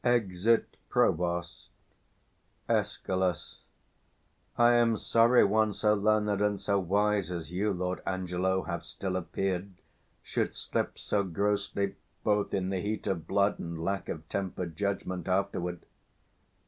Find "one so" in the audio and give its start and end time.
5.43-5.93